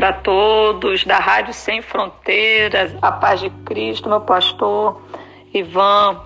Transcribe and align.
para 0.00 0.14
todos 0.14 1.04
da 1.04 1.18
Rádio 1.18 1.52
Sem 1.52 1.82
Fronteiras, 1.82 2.96
a 3.02 3.12
paz 3.12 3.38
de 3.38 3.50
Cristo, 3.66 4.08
meu 4.08 4.22
pastor 4.22 4.98
Ivan. 5.52 6.22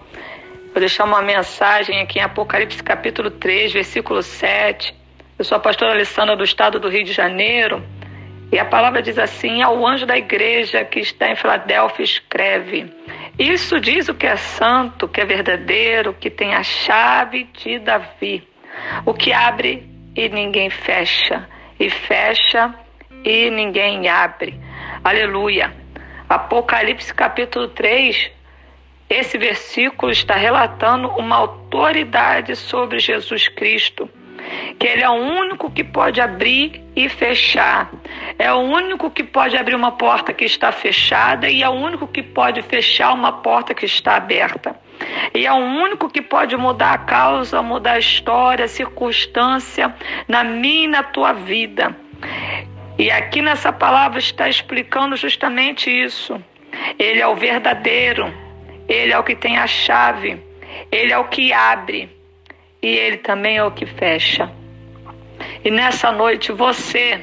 Vou 0.70 0.78
deixar 0.78 1.02
uma 1.02 1.20
mensagem 1.20 2.00
aqui 2.00 2.20
em 2.20 2.22
Apocalipse 2.22 2.80
capítulo 2.80 3.32
3, 3.32 3.72
versículo 3.72 4.22
7. 4.22 4.94
Eu 5.36 5.44
sou 5.44 5.56
a 5.56 5.60
pastora 5.60 5.90
Alessandra 5.90 6.36
do 6.36 6.44
estado 6.44 6.78
do 6.78 6.88
Rio 6.88 7.02
de 7.02 7.12
Janeiro. 7.12 7.82
E 8.52 8.60
a 8.60 8.64
palavra 8.64 9.02
diz 9.02 9.18
assim: 9.18 9.60
Ao 9.60 9.84
anjo 9.84 10.06
da 10.06 10.16
igreja 10.16 10.84
que 10.84 11.00
está 11.00 11.32
em 11.32 11.34
Filadélfia, 11.34 12.04
escreve: 12.04 12.94
Isso 13.36 13.80
diz 13.80 14.08
o 14.08 14.14
que 14.14 14.28
é 14.28 14.36
santo, 14.36 15.08
que 15.08 15.20
é 15.20 15.24
verdadeiro, 15.24 16.14
que 16.14 16.30
tem 16.30 16.54
a 16.54 16.62
chave 16.62 17.48
de 17.52 17.80
Davi, 17.80 18.46
o 19.04 19.12
que 19.12 19.32
abre 19.32 19.84
e 20.14 20.28
ninguém 20.28 20.70
fecha, 20.70 21.48
e 21.80 21.90
fecha 21.90 22.72
e 23.24 23.50
ninguém 23.50 24.08
abre. 24.08 24.60
Aleluia. 25.02 25.72
Apocalipse 26.28 27.12
capítulo 27.12 27.68
3, 27.68 28.30
esse 29.08 29.38
versículo 29.38 30.12
está 30.12 30.34
relatando 30.34 31.08
uma 31.08 31.36
autoridade 31.36 32.56
sobre 32.56 32.98
Jesus 32.98 33.48
Cristo, 33.48 34.08
que 34.78 34.86
ele 34.86 35.02
é 35.02 35.08
o 35.08 35.14
único 35.14 35.70
que 35.70 35.84
pode 35.84 36.20
abrir 36.20 36.82
e 36.96 37.08
fechar. 37.08 37.90
É 38.38 38.52
o 38.52 38.58
único 38.58 39.10
que 39.10 39.22
pode 39.22 39.56
abrir 39.56 39.74
uma 39.74 39.92
porta 39.92 40.32
que 40.32 40.44
está 40.44 40.72
fechada 40.72 41.48
e 41.48 41.62
é 41.62 41.68
o 41.68 41.72
único 41.72 42.06
que 42.06 42.22
pode 42.22 42.62
fechar 42.62 43.12
uma 43.12 43.32
porta 43.32 43.74
que 43.74 43.84
está 43.84 44.16
aberta. 44.16 44.74
E 45.34 45.46
é 45.46 45.52
o 45.52 45.56
único 45.56 46.08
que 46.08 46.22
pode 46.22 46.56
mudar 46.56 46.92
a 46.94 46.98
causa, 46.98 47.60
mudar 47.62 47.92
a 47.92 47.98
história, 47.98 48.64
a 48.64 48.68
circunstância 48.68 49.94
na 50.26 50.42
minha 50.42 50.84
e 50.84 50.88
na 50.88 51.02
tua 51.02 51.32
vida. 51.32 52.03
E 52.98 53.10
aqui 53.10 53.42
nessa 53.42 53.72
palavra 53.72 54.18
está 54.18 54.48
explicando 54.48 55.16
justamente 55.16 55.90
isso. 55.90 56.40
Ele 56.98 57.20
é 57.20 57.26
o 57.26 57.34
verdadeiro, 57.34 58.32
ele 58.88 59.12
é 59.12 59.18
o 59.18 59.24
que 59.24 59.34
tem 59.34 59.56
a 59.58 59.66
chave, 59.66 60.40
ele 60.90 61.12
é 61.12 61.18
o 61.18 61.24
que 61.24 61.52
abre 61.52 62.08
e 62.82 62.86
ele 62.86 63.18
também 63.18 63.56
é 63.56 63.64
o 63.64 63.70
que 63.70 63.86
fecha. 63.86 64.50
E 65.64 65.70
nessa 65.70 66.12
noite 66.12 66.52
você 66.52 67.20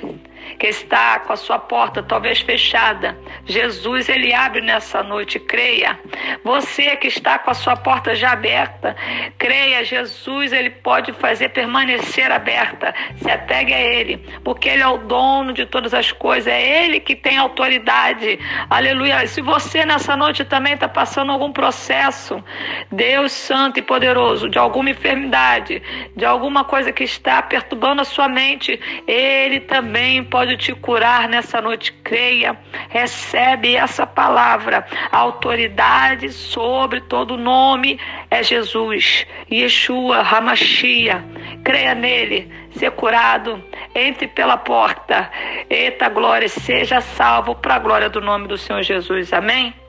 que 0.62 0.68
está 0.68 1.18
com 1.22 1.34
a 1.34 1.36
sua 1.36 1.58
porta 1.58 2.04
talvez 2.04 2.40
fechada. 2.42 3.18
Jesus, 3.48 4.08
ele 4.08 4.32
abre 4.32 4.62
nessa 4.62 5.02
noite, 5.02 5.40
creia. 5.40 6.00
Você 6.44 6.96
que 6.98 7.08
está 7.08 7.40
com 7.40 7.50
a 7.50 7.56
sua 7.56 7.76
porta 7.76 8.14
já 8.14 8.34
aberta, 8.34 8.96
creia, 9.40 9.84
Jesus, 9.84 10.54
ele 10.54 10.70
pode 10.70 11.14
fazer 11.14 11.50
permanecer 11.50 12.32
aberta. 12.32 12.94
Se 13.16 13.32
apegue 13.32 13.74
a 13.74 13.80
ele, 13.80 14.18
porque 14.44 14.70
ele 14.70 14.84
é 14.84 14.88
o 14.88 15.00
dono 15.00 15.52
de 15.52 15.66
todas 15.66 15.96
as 15.96 16.12
coisas, 16.12 16.54
é 16.54 16.84
ele 16.84 17.00
que 17.00 17.16
tem 17.16 17.40
autoridade. 17.40 18.38
Aleluia. 18.70 19.26
Se 19.26 19.42
você 19.42 19.84
nessa 19.84 20.16
noite 20.16 20.46
também 20.46 20.76
está 20.76 20.88
passando 20.88 21.32
algum 21.32 21.52
processo, 21.52 22.44
Deus 22.92 23.32
santo 23.32 23.80
e 23.80 23.82
poderoso, 23.82 24.48
de 24.48 24.60
alguma 24.60 24.92
enfermidade, 24.92 25.82
de 26.16 26.24
alguma 26.24 26.64
coisa 26.64 26.92
que 26.92 27.04
está 27.04 27.42
perturbando 27.42 28.04
a 28.04 28.06
sua 28.06 28.30
mente, 28.30 28.80
ele 29.08 29.60
também 29.62 30.24
pode 30.24 30.51
te 30.58 30.74
curar 30.74 31.28
nessa 31.28 31.62
noite. 31.62 31.94
Creia, 32.04 32.58
recebe 32.90 33.76
essa 33.76 34.06
palavra. 34.06 34.86
A 35.12 35.18
autoridade 35.18 36.32
sobre 36.32 37.02
todo 37.02 37.38
nome 37.38 38.00
é 38.30 38.44
Jesus, 38.44 39.26
Yeshua, 39.52 40.20
Hamashia. 40.20 41.24
Creia 41.64 41.96
nele, 41.96 42.52
ser 42.72 42.92
curado, 42.92 43.64
entre 43.96 44.28
pela 44.28 44.58
porta. 44.58 45.30
Eita 45.70 46.10
glória, 46.10 46.48
seja 46.48 47.02
salvo 47.02 47.56
para 47.56 47.76
a 47.76 47.80
glória 47.80 48.10
do 48.10 48.22
nome 48.22 48.48
do 48.48 48.58
Senhor 48.58 48.84
Jesus. 48.84 49.34
Amém? 49.34 49.81